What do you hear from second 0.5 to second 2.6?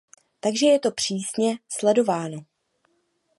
je to přísně sledováno.